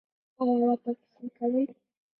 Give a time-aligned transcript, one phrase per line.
[0.39, 1.65] ایا ورته کیسې کوئ؟